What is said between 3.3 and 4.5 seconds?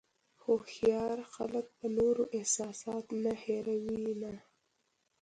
هیروي نه.